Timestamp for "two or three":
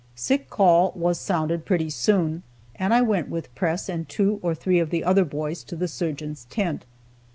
4.09-4.79